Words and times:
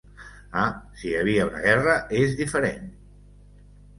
Ah, 0.61 0.69
si 1.01 1.05
hi 1.09 1.17
havia 1.19 1.43
una 1.49 1.61
guerra 1.67 1.95
és 2.21 2.35
diferent. 2.39 2.89